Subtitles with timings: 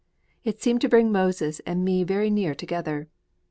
[0.43, 3.07] It seemed to bring Moses and me very near together.